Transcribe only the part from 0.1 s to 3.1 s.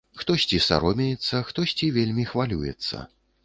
Хтосьці саромеецца, хтосьці вельмі хвалюецца.